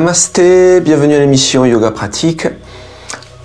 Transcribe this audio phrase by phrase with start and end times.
[0.00, 2.48] Namasté, bienvenue à l'émission Yoga Pratique.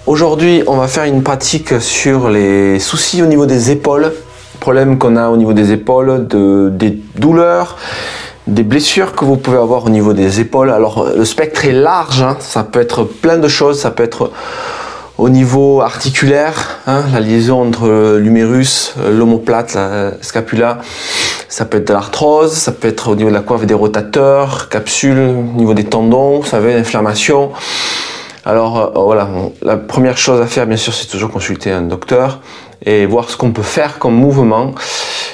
[0.05, 4.13] Aujourd'hui, on va faire une pratique sur les soucis au niveau des épaules,
[4.61, 7.75] problèmes qu'on a au niveau des épaules, de, des douleurs,
[8.47, 10.71] des blessures que vous pouvez avoir au niveau des épaules.
[10.71, 12.37] Alors, le spectre est large, hein.
[12.39, 14.31] ça peut être plein de choses, ça peut être
[15.17, 20.79] au niveau articulaire, hein, la liaison entre l'humérus, l'omoplate, la scapula,
[21.55, 24.67] ça peut être de l'arthrose, ça peut être au niveau de la coiffe des rotateurs,
[24.67, 27.53] capsule, au niveau des tendons, vous savez, l'inflammation.
[28.43, 29.29] Alors euh, voilà,
[29.61, 32.41] la première chose à faire, bien sûr, c'est toujours consulter un docteur
[32.85, 34.75] et voir ce qu'on peut faire comme mouvement.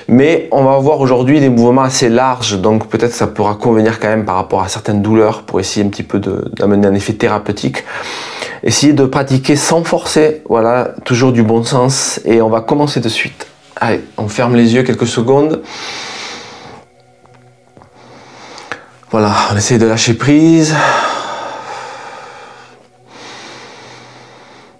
[0.07, 4.09] Mais on va voir aujourd'hui des mouvements assez larges, donc peut-être ça pourra convenir quand
[4.09, 7.83] même par rapport à certaines douleurs pour essayer un petit peu d'amener un effet thérapeutique.
[8.61, 13.09] Essayez de pratiquer sans forcer, voilà, toujours du bon sens et on va commencer de
[13.09, 13.47] suite.
[13.83, 15.63] Allez, on ferme les yeux quelques secondes.
[19.09, 20.75] Voilà, on essaye de lâcher prise.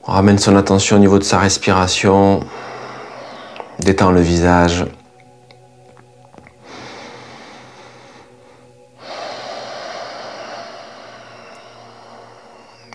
[0.07, 2.41] On ramène son attention au niveau de sa respiration.
[3.79, 4.85] Détend le visage.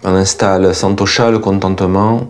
[0.05, 2.29] On installe Santosha, le contentement.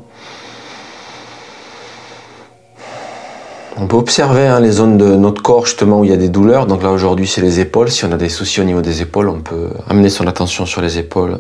[3.87, 6.29] On peut observer hein, les zones de notre corps justement où il y a des
[6.29, 6.67] douleurs.
[6.67, 7.89] Donc là aujourd'hui c'est les épaules.
[7.89, 10.81] Si on a des soucis au niveau des épaules, on peut amener son attention sur
[10.81, 11.39] les épaules.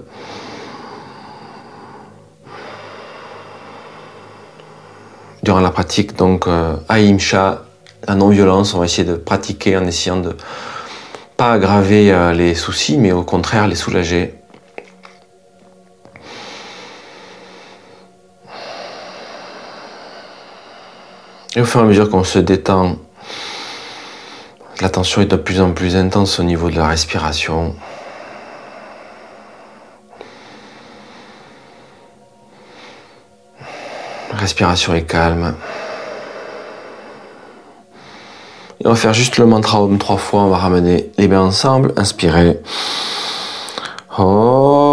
[5.42, 7.64] Durant la pratique donc euh, Aimcha,
[8.06, 10.36] la non-violence, on va essayer de pratiquer en essayant de
[11.36, 14.34] pas aggraver euh, les soucis, mais au contraire les soulager.
[21.56, 22.96] Et au fur et à mesure qu'on se détend,
[24.82, 27.74] la tension est de plus en plus intense au niveau de la respiration.
[34.30, 35.54] La respiration est calme.
[38.80, 40.42] Et on va faire juste le mantra Om trois fois.
[40.42, 41.94] On va ramener les mains ensemble.
[41.96, 42.60] Inspirez.
[44.18, 44.85] Allez,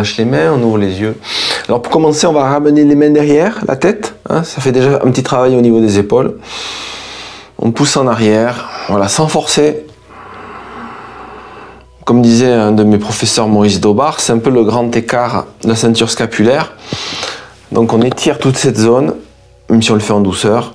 [0.00, 1.16] relâche les mains, on ouvre les yeux.
[1.68, 4.14] Alors pour commencer, on va ramener les mains derrière la tête.
[4.28, 4.42] Hein.
[4.44, 6.38] ça fait déjà un petit travail au niveau des épaules.
[7.58, 9.84] On pousse en arrière, voilà, sans forcer.
[12.04, 15.68] Comme disait un de mes professeurs, Maurice Daubard, c'est un peu le grand écart de
[15.68, 16.72] la ceinture scapulaire.
[17.70, 19.14] Donc on étire toute cette zone,
[19.68, 20.74] même si on le fait en douceur.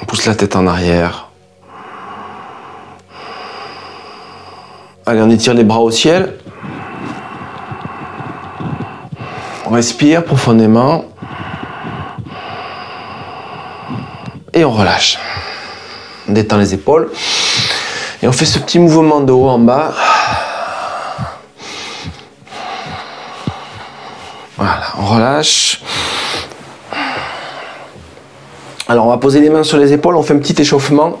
[0.00, 1.28] On pousse la tête en arrière.
[5.06, 6.34] Allez, on étire les bras au ciel.
[9.70, 11.04] On respire profondément.
[14.52, 15.16] Et on relâche.
[16.28, 17.08] On détend les épaules.
[18.20, 19.94] Et on fait ce petit mouvement de haut en bas.
[24.56, 25.80] Voilà, on relâche.
[28.88, 31.20] Alors on va poser les mains sur les épaules, on fait un petit échauffement.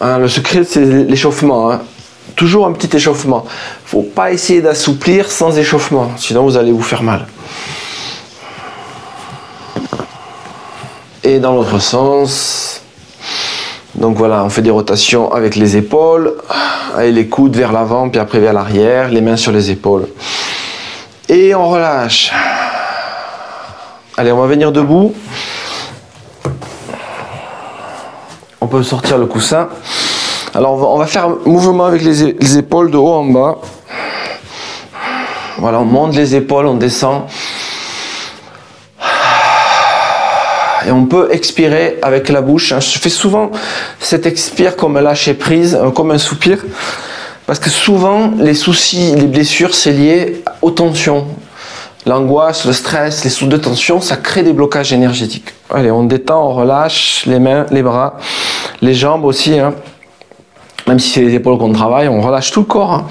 [0.00, 1.72] Hein, le secret c'est l'échauffement.
[1.72, 1.80] Hein
[2.34, 3.44] toujours un petit échauffement.
[3.94, 7.28] Faut pas essayer d'assouplir sans échauffement, sinon vous allez vous faire mal.
[11.22, 12.80] Et dans l'autre sens.
[13.94, 16.34] Donc voilà, on fait des rotations avec les épaules,
[16.96, 20.08] avec les coudes vers l'avant, puis après vers l'arrière, les mains sur les épaules.
[21.28, 22.32] Et on relâche.
[24.16, 25.14] Allez, on va venir debout.
[28.60, 29.68] On peut sortir le coussin.
[30.52, 33.58] Alors on va, faire un mouvement avec les, épaules de haut en bas.
[35.58, 37.22] Voilà, on monte les épaules, on descend.
[40.86, 42.74] Et on peut expirer avec la bouche.
[42.78, 43.50] Je fais souvent
[44.00, 46.58] cet expire comme un lâcher prise, euh, comme un soupir.
[47.46, 51.26] Parce que souvent, les soucis, les blessures, c'est lié aux tensions.
[52.06, 55.54] L'angoisse, le stress, les sous de tension, ça crée des blocages énergétiques.
[55.70, 58.18] Allez, on détend, on relâche les mains, les bras,
[58.82, 59.58] les jambes aussi.
[59.58, 59.74] Hein
[60.86, 62.92] même si c'est les épaules qu'on travaille, on relâche tout le corps.
[62.92, 63.06] Hein.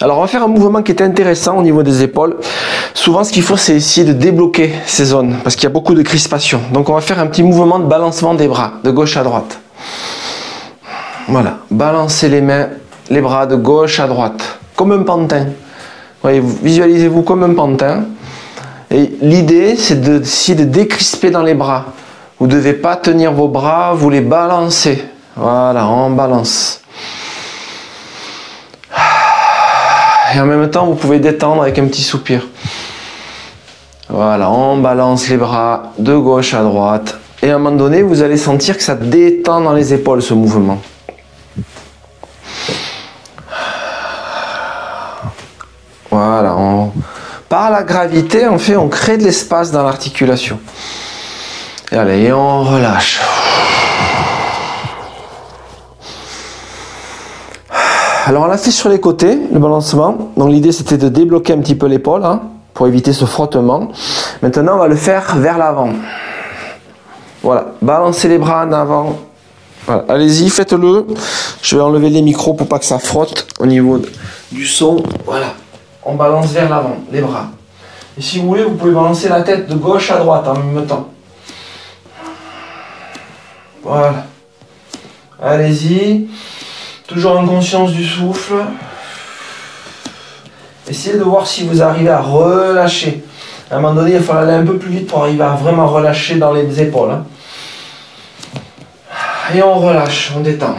[0.00, 2.36] Alors on va faire un mouvement qui est intéressant au niveau des épaules.
[2.92, 5.94] Souvent ce qu'il faut c'est essayer de débloquer ces zones parce qu'il y a beaucoup
[5.94, 6.60] de crispation.
[6.72, 9.58] Donc on va faire un petit mouvement de balancement des bras de gauche à droite.
[11.28, 12.68] Voilà, balancez les mains,
[13.10, 15.46] les bras de gauche à droite, comme un pantin.
[16.24, 18.04] Visualisez-vous comme un pantin.
[18.90, 21.86] Et l'idée, c'est de, de décrisper dans les bras.
[22.38, 25.02] Vous ne devez pas tenir vos bras, vous les balancez.
[25.34, 26.80] Voilà, on balance.
[30.34, 32.46] Et en même temps, vous pouvez détendre avec un petit soupir.
[34.08, 37.18] Voilà, on balance les bras de gauche à droite.
[37.42, 40.34] Et à un moment donné, vous allez sentir que ça détend dans les épaules ce
[40.34, 40.80] mouvement.
[46.10, 46.56] Voilà,
[47.48, 50.58] par la gravité, en fait, on crée de l'espace dans l'articulation.
[51.92, 53.20] Et allez, on relâche.
[58.28, 60.32] Alors on l'a fait sur les côtés, le balancement.
[60.36, 62.42] Donc l'idée c'était de débloquer un petit peu l'épaule hein,
[62.74, 63.92] pour éviter ce frottement.
[64.42, 65.90] Maintenant on va le faire vers l'avant.
[67.44, 69.16] Voilà, balancez les bras en avant.
[70.08, 71.06] Allez-y, faites-le.
[71.62, 74.02] Je vais enlever les micros pour pas que ça frotte au niveau
[74.50, 75.04] du son.
[75.24, 75.54] Voilà,
[76.04, 77.46] on balance vers l'avant, les bras.
[78.18, 80.84] Et si vous voulez, vous pouvez balancer la tête de gauche à droite en même
[80.84, 81.10] temps.
[83.84, 84.24] Voilà.
[85.40, 86.26] Allez-y.
[87.06, 88.64] Toujours en conscience du souffle.
[90.88, 93.22] Essayez de voir si vous arrivez à relâcher.
[93.70, 95.50] À un moment donné, il va falloir aller un peu plus vite pour arriver à
[95.50, 97.12] vraiment relâcher dans les épaules.
[97.12, 97.24] Hein.
[99.54, 100.76] Et on relâche, on détend.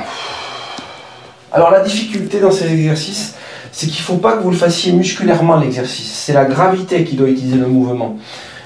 [1.54, 3.36] Alors la difficulté dans ces exercices,
[3.72, 6.12] c'est qu'il ne faut pas que vous le fassiez musculairement l'exercice.
[6.26, 8.18] C'est la gravité qui doit utiliser le mouvement.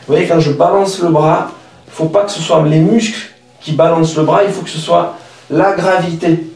[0.08, 1.52] Vous voyez, quand je balance le bras,
[1.86, 3.30] il ne faut pas que ce soit les muscles
[3.60, 5.16] qui balancent le bras, il faut que ce soit
[5.52, 6.51] la gravité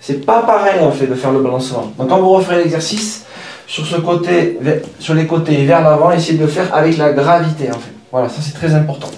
[0.00, 1.92] c'est pas pareil en fait de faire le balancement.
[1.98, 3.24] Donc quand vous referez l'exercice,
[3.66, 4.58] sur ce côté,
[4.98, 7.92] sur les côtés vers l'avant, essayez de le faire avec la gravité en fait.
[8.10, 9.10] Voilà, ça c'est très important.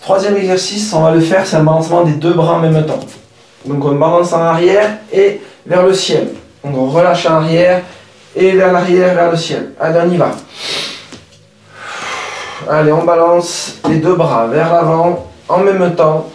[0.00, 3.00] Troisième exercice, on va le faire, c'est un balancement des deux bras en même temps.
[3.66, 6.28] Donc on balance en arrière et vers le ciel.
[6.64, 7.82] Donc on relâche en arrière
[8.36, 9.72] et vers l'arrière, vers le ciel.
[9.80, 10.30] Allez, on y va.
[12.68, 16.28] Allez, on balance les deux bras vers l'avant en même temps.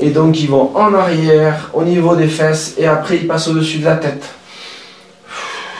[0.00, 3.78] Et donc ils vont en arrière au niveau des fesses et après ils passent au-dessus
[3.78, 4.24] de la tête.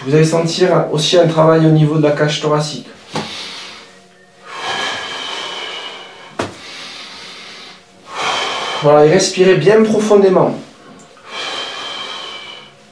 [0.07, 2.87] Vous allez sentir aussi un travail au niveau de la cage thoracique.
[8.83, 10.55] Voilà, et respirez bien profondément.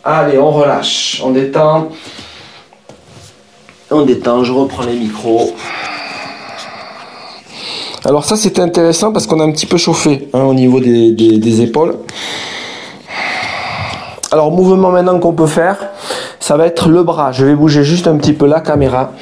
[0.02, 1.90] Allez, on relâche, on détend.
[3.90, 5.54] On détend, je reprends les micros.
[8.06, 11.62] Alors ça c'est intéressant parce qu'on a un petit peu chauffé hein, au niveau des,
[11.62, 11.94] épaules.
[14.30, 15.78] Alors mouvement maintenant qu'on peut faire,
[16.38, 17.32] ça va être le bras.
[17.32, 19.12] Je vais bouger juste un petit peu la caméra.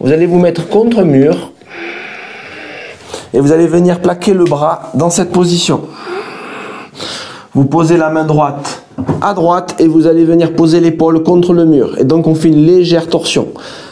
[0.00, 1.52] Vous allez vous mettre contre mur
[3.32, 5.82] et vous allez venir plaquer le bras dans cette position.
[7.54, 8.82] Vous posez la main droite
[9.20, 11.96] à droite et vous allez venir poser l'épaule contre le mur.
[12.00, 13.48] Et donc on fait une légère torsion.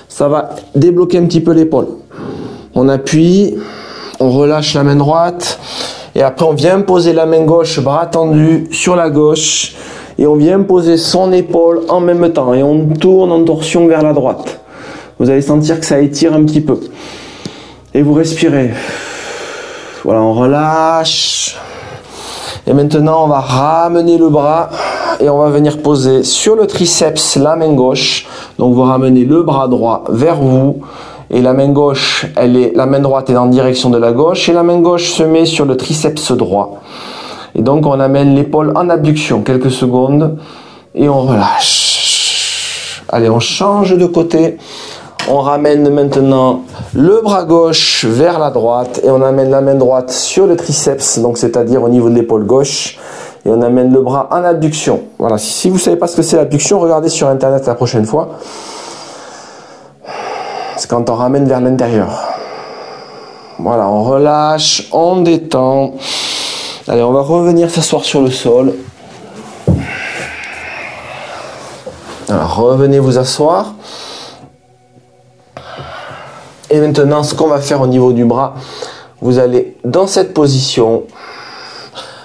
[0.08, 1.86] Ça va débloquer un petit peu l'épaule.
[2.74, 3.54] On appuie,
[4.20, 5.58] on relâche la main droite
[6.14, 9.74] et après on vient poser la main gauche, bras tendu sur la gauche
[10.18, 14.02] et on vient poser son épaule en même temps et on tourne en torsion vers
[14.02, 14.60] la droite.
[15.18, 16.78] Vous allez sentir que ça étire un petit peu.
[17.92, 18.70] Et vous respirez.
[20.04, 21.56] Voilà, on relâche.
[22.66, 24.70] Et maintenant, on va ramener le bras
[25.20, 28.26] et on va venir poser sur le triceps la main gauche.
[28.58, 30.80] Donc vous ramenez le bras droit vers vous
[31.30, 34.48] et la main gauche, elle est, la main droite est en direction de la gauche
[34.48, 36.80] et la main gauche se met sur le triceps droit.
[37.54, 40.38] Et donc on amène l'épaule en abduction quelques secondes
[40.94, 43.04] et on relâche.
[43.08, 44.58] Allez, on change de côté.
[45.28, 46.62] On ramène maintenant
[46.94, 51.20] le bras gauche vers la droite et on amène la main droite sur le triceps,
[51.20, 52.98] donc c'est-à-dire au niveau de l'épaule gauche.
[53.44, 55.02] Et on amène le bras en abduction.
[55.18, 58.04] Voilà, si vous ne savez pas ce que c'est l'abduction, regardez sur internet la prochaine
[58.04, 58.30] fois
[60.80, 62.10] c'est quand on ramène vers l'intérieur.
[63.58, 65.92] Voilà, on relâche, on détend.
[66.88, 68.72] Allez, on va revenir s'asseoir sur le sol.
[72.30, 73.74] Alors, revenez vous asseoir.
[76.70, 78.54] Et maintenant, ce qu'on va faire au niveau du bras,
[79.20, 81.02] vous allez dans cette position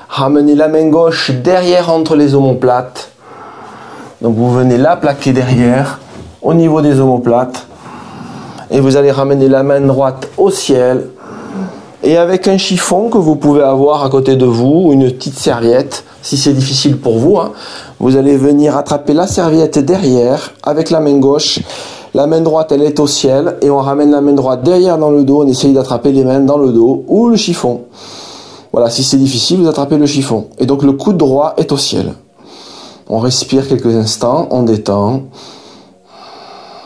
[0.07, 3.11] ramener la main gauche derrière entre les omoplates.
[4.21, 5.99] Donc vous venez la plaquer derrière
[6.41, 7.67] au niveau des omoplates
[8.75, 11.07] et vous allez ramener la main droite au ciel
[12.03, 16.03] et avec un chiffon que vous pouvez avoir à côté de vous, une petite serviette,
[16.21, 17.53] si c'est difficile pour vous, hein,
[17.99, 21.59] vous allez venir attraper la serviette derrière avec la main gauche.
[22.13, 25.09] La main droite, elle est au ciel et on ramène la main droite derrière dans
[25.09, 25.43] le dos.
[25.43, 27.81] On essaye d'attraper les mains dans le dos ou le chiffon.
[28.73, 30.47] Voilà, si c'est difficile, vous attrapez le chiffon.
[30.59, 32.13] Et donc le coude droit est au ciel.
[33.09, 35.23] On respire quelques instants, on détend.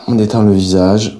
[0.08, 1.19] On détend le visage.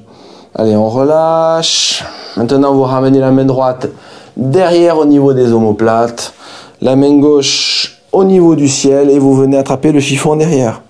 [0.55, 2.05] Allez, on relâche.
[2.37, 3.89] Maintenant, vous ramenez la main droite
[4.37, 6.35] derrière au niveau des omoplates,
[6.81, 10.83] la main gauche au niveau du ciel et vous venez attraper le chiffon derrière.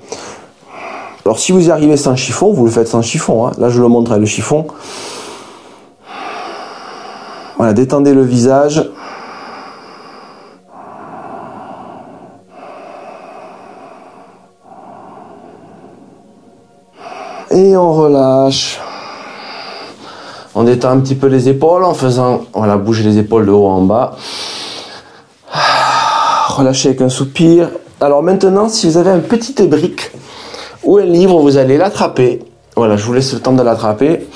[1.24, 3.46] Alors si vous y arrivez sans chiffon, vous le faites sans chiffon.
[3.46, 3.52] Hein.
[3.58, 4.66] Là, je le montre avec le chiffon.
[7.56, 8.88] Voilà, détendez le visage.
[17.50, 18.80] Et on relâche.
[20.54, 23.68] On détend un petit peu les épaules en faisant, voilà, bouger les épaules de haut
[23.68, 24.16] en bas.
[26.48, 27.68] Relâchez avec un soupir.
[28.00, 30.10] Alors maintenant, si vous avez un petit brique
[30.82, 32.40] ou un livre, vous allez l'attraper.
[32.74, 34.26] Voilà, je vous laisse le temps de l'attraper.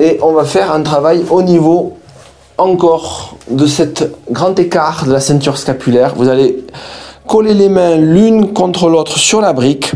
[0.00, 1.94] Et on va faire un travail au niveau
[2.56, 6.14] encore de cet grand écart de la ceinture scapulaire.
[6.16, 6.64] Vous allez
[7.26, 9.92] coller les mains l'une contre l'autre sur la brique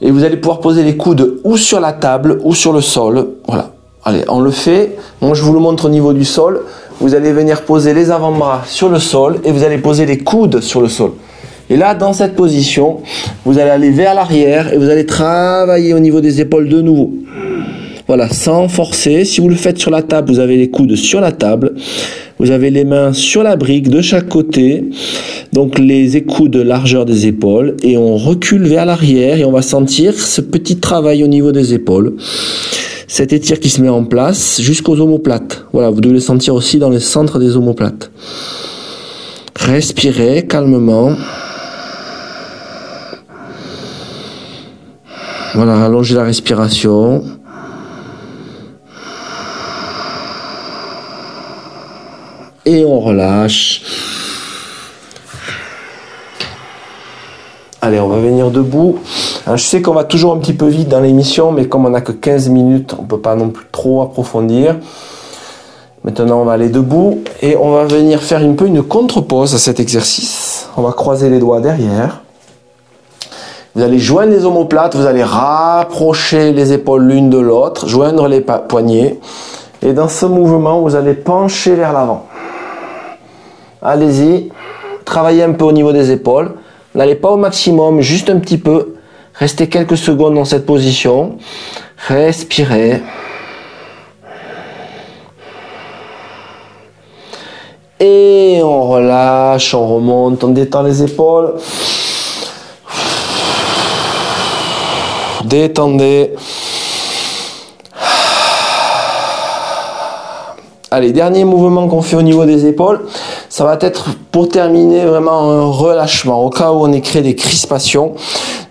[0.00, 3.36] et vous allez pouvoir poser les coudes ou sur la table ou sur le sol.
[3.46, 3.72] Voilà.
[4.08, 4.96] Allez, on le fait.
[5.20, 6.62] Moi, je vous le montre au niveau du sol.
[6.98, 10.62] Vous allez venir poser les avant-bras sur le sol et vous allez poser les coudes
[10.62, 11.10] sur le sol.
[11.68, 13.00] Et là, dans cette position,
[13.44, 17.12] vous allez aller vers l'arrière et vous allez travailler au niveau des épaules de nouveau.
[18.06, 19.26] Voilà, sans forcer.
[19.26, 21.74] Si vous le faites sur la table, vous avez les coudes sur la table.
[22.38, 24.84] Vous avez les mains sur la brique de chaque côté.
[25.52, 27.76] Donc les écoudes de largeur des épaules.
[27.82, 31.74] Et on recule vers l'arrière et on va sentir ce petit travail au niveau des
[31.74, 32.14] épaules.
[33.10, 35.64] Cet étire qui se met en place jusqu'aux omoplates.
[35.72, 38.10] Voilà, vous devez le sentir aussi dans le centre des omoplates.
[39.58, 41.16] Respirez calmement.
[45.54, 47.24] Voilà, allongez la respiration.
[52.66, 53.82] Et on relâche.
[57.80, 58.98] Allez, on va venir debout.
[59.56, 62.00] Je sais qu'on va toujours un petit peu vite dans l'émission, mais comme on n'a
[62.00, 64.76] que 15 minutes, on ne peut pas non plus trop approfondir.
[66.04, 69.58] Maintenant, on va aller debout et on va venir faire un peu une contre-pause à
[69.58, 70.68] cet exercice.
[70.76, 72.22] On va croiser les doigts derrière.
[73.74, 78.40] Vous allez joindre les omoplates, vous allez rapprocher les épaules l'une de l'autre, joindre les
[78.40, 79.20] poignets.
[79.82, 82.26] Et dans ce mouvement, vous allez pencher vers l'avant.
[83.80, 84.50] Allez-y,
[85.04, 86.52] travaillez un peu au niveau des épaules.
[86.94, 88.94] N'allez pas au maximum, juste un petit peu.
[89.38, 91.38] Restez quelques secondes dans cette position.
[92.08, 93.02] Respirez.
[98.00, 101.54] Et on relâche, on remonte, on détend les épaules.
[105.44, 106.34] Détendez.
[110.90, 113.06] Allez, dernier mouvement qu'on fait au niveau des épaules,
[113.58, 117.34] ça va être pour terminer vraiment un relâchement au cas où on ait créé des
[117.34, 118.14] crispations.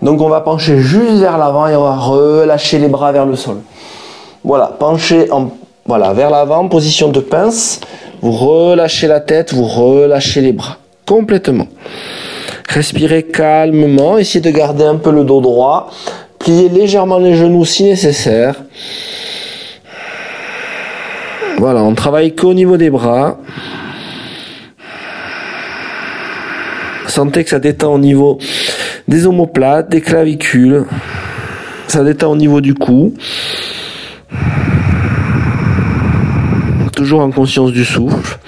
[0.00, 3.36] Donc on va pencher juste vers l'avant et on va relâcher les bras vers le
[3.36, 3.58] sol.
[4.42, 5.50] Voilà, pencher en,
[5.84, 7.80] voilà, vers l'avant, position de pince.
[8.22, 11.68] Vous relâchez la tête, vous relâchez les bras complètement.
[12.70, 15.90] Respirez calmement, essayez de garder un peu le dos droit.
[16.38, 18.54] Pliez légèrement les genoux si nécessaire.
[21.58, 23.36] Voilà, on travaille qu'au niveau des bras.
[27.08, 28.38] Sentez que ça détend au niveau
[29.08, 30.84] des omoplates, des clavicules.
[31.88, 33.14] Ça détend au niveau du cou.
[36.94, 38.38] Toujours en conscience du souffle.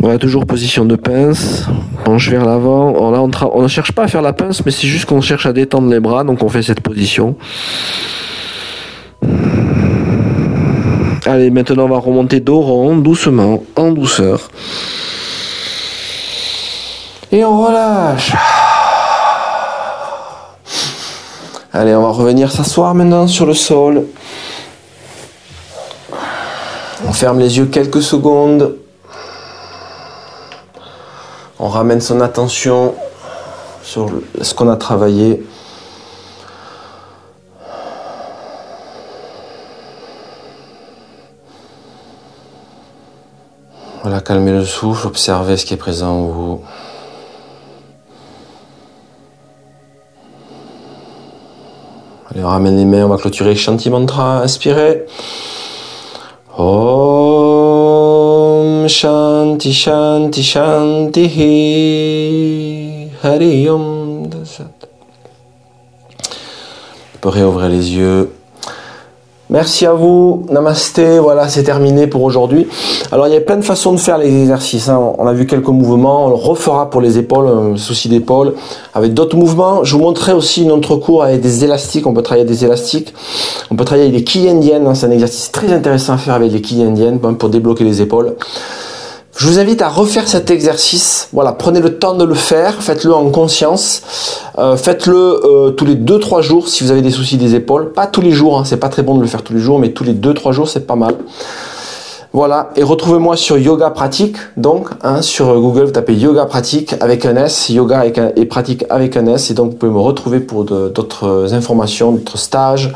[0.00, 1.66] Voilà, toujours position de pince,
[2.04, 3.10] penche vers l'avant.
[3.10, 3.20] Là,
[3.52, 5.90] on, ne cherche pas à faire la pince, mais c'est juste qu'on cherche à détendre
[5.90, 7.36] les bras, donc on fait cette position.
[11.28, 14.48] Allez, maintenant on va remonter dos rond, doucement, en douceur.
[17.30, 18.32] Et on relâche.
[21.70, 24.06] Allez, on va revenir s'asseoir maintenant sur le sol.
[27.06, 28.76] On ferme les yeux quelques secondes.
[31.58, 32.94] On ramène son attention
[33.82, 34.08] sur
[34.40, 35.44] ce qu'on a travaillé.
[44.24, 46.60] Calmez le souffle, observez ce qui est présent en vous.
[52.30, 55.06] Allez, on ramène les mains, on va clôturer Shanti Mantra, inspirez.
[58.88, 61.26] Shanti Shanti Shanti
[63.22, 64.28] Hari Om.
[67.12, 68.27] Vous pouvez ouvrir les yeux.
[69.50, 72.66] Merci à vous, namasté, voilà c'est terminé pour aujourd'hui.
[73.10, 75.14] Alors il y a plein de façons de faire les exercices, hein.
[75.16, 78.52] on a vu quelques mouvements, on le refera pour les épaules, un souci d'épaule,
[78.92, 79.84] avec d'autres mouvements.
[79.84, 82.66] Je vous montrerai aussi une autre cours avec des élastiques, on peut travailler avec des
[82.66, 83.14] élastiques,
[83.70, 84.94] on peut travailler avec des quilles indiennes, hein.
[84.94, 88.34] c'est un exercice très intéressant à faire avec les quilles indiennes pour débloquer les épaules.
[89.38, 91.28] Je vous invite à refaire cet exercice.
[91.32, 94.02] Voilà, prenez le temps de le faire, faites-le en conscience.
[94.58, 97.92] Euh, faites-le euh, tous les 2-3 jours si vous avez des soucis des épaules.
[97.92, 99.78] Pas tous les jours, hein, c'est pas très bon de le faire tous les jours,
[99.78, 101.14] mais tous les 2-3 jours c'est pas mal.
[102.32, 107.24] Voilà, et retrouvez-moi sur Yoga Pratique, donc hein, sur Google, vous tapez Yoga Pratique avec
[107.24, 110.64] un S, Yoga et Pratique avec un S, et donc vous pouvez me retrouver pour
[110.64, 112.92] d'autres informations, d'autres stages.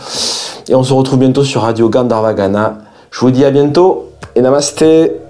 [0.69, 2.79] Et on se retrouve bientôt sur Radio Gandharvagana.
[3.13, 5.22] Je vous dis à bientôt et namasté